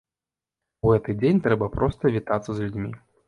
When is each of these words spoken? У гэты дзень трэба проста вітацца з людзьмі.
У 0.85 0.93
гэты 0.93 1.15
дзень 1.19 1.43
трэба 1.47 1.69
проста 1.77 2.03
вітацца 2.17 2.47
з 2.53 2.59
людзьмі. 2.65 2.91